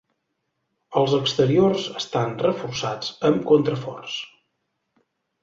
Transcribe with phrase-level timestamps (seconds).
[1.01, 4.19] Els exteriors estan reforçats amb contraforts.